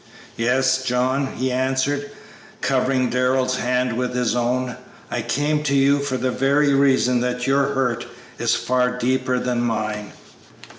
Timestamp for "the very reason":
6.17-7.19